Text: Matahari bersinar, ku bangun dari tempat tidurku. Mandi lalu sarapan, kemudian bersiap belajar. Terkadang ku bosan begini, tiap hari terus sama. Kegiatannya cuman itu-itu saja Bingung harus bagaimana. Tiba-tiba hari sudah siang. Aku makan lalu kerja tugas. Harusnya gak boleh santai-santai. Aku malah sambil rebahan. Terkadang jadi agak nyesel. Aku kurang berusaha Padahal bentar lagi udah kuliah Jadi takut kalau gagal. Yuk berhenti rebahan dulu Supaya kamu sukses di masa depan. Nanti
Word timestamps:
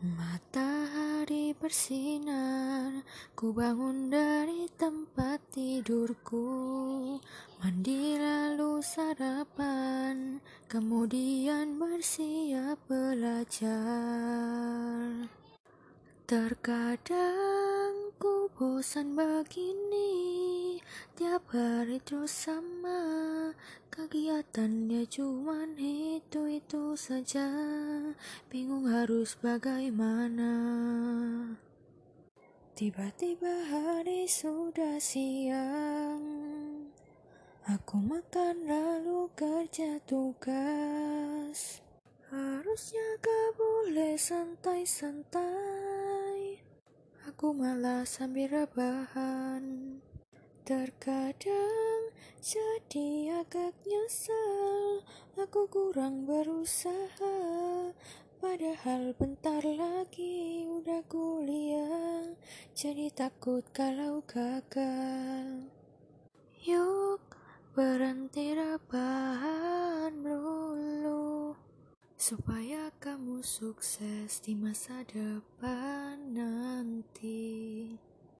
Matahari 0.00 1.52
bersinar, 1.52 3.04
ku 3.36 3.52
bangun 3.52 4.08
dari 4.08 4.64
tempat 4.72 5.44
tidurku. 5.52 7.20
Mandi 7.60 8.16
lalu 8.16 8.80
sarapan, 8.80 10.40
kemudian 10.72 11.76
bersiap 11.76 12.80
belajar. 12.88 13.68
Terkadang 16.24 18.16
ku 18.16 18.48
bosan 18.56 19.12
begini, 19.12 20.80
tiap 21.12 21.44
hari 21.52 22.00
terus 22.00 22.48
sama. 22.48 23.52
Kegiatannya 23.92 25.04
cuman 25.12 25.76
itu-itu 25.76 26.96
saja 26.96 27.52
Bingung 28.52 28.84
harus 28.90 29.38
bagaimana. 29.40 30.52
Tiba-tiba 32.76 33.64
hari 33.68 34.24
sudah 34.24 34.96
siang. 34.96 36.24
Aku 37.68 38.00
makan 38.00 38.64
lalu 38.64 39.28
kerja 39.36 40.00
tugas. 40.08 41.84
Harusnya 42.32 43.20
gak 43.20 43.60
boleh 43.60 44.16
santai-santai. 44.16 45.44
Aku 47.28 47.52
malah 47.52 48.08
sambil 48.08 48.48
rebahan. 48.48 50.00
Terkadang 50.64 52.16
jadi 52.40 53.44
agak 53.44 53.76
nyesel. 53.84 55.04
Aku 55.40 55.64
kurang 55.72 56.28
berusaha 56.28 56.99
Padahal 58.50 59.14
bentar 59.14 59.62
lagi 59.62 60.66
udah 60.66 61.06
kuliah 61.06 62.34
Jadi 62.74 63.06
takut 63.14 63.62
kalau 63.70 64.26
gagal. 64.26 65.70
Yuk 66.58 67.22
berhenti 67.78 68.50
rebahan 68.50 70.18
dulu 70.26 71.54
Supaya 72.18 72.90
kamu 72.98 73.38
sukses 73.46 74.42
di 74.42 74.58
masa 74.58 75.06
depan. 75.06 76.34
Nanti 76.34 76.49